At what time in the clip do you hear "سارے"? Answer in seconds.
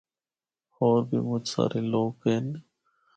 1.53-1.81